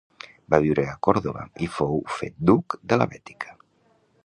Va 0.53 0.59
viure 0.63 0.85
a 0.91 0.95
Còrdova 1.07 1.43
i 1.67 1.69
fou 1.75 2.01
fet 2.15 2.39
duc 2.51 2.79
de 2.93 3.01
la 3.03 3.09
Bètica. 3.15 3.57